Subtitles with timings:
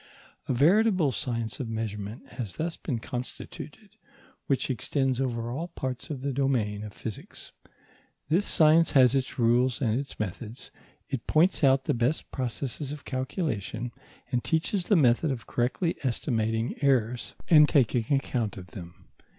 [0.47, 3.97] A veritable science of measurement has thus been constituted
[4.47, 7.51] which extends over all parts of the domain of physics.
[8.27, 10.71] This science has its rules and its methods;
[11.07, 13.91] it points out the best processes of calculation,
[14.31, 19.07] and teaches the method of correctly estimating errors and taking account of them.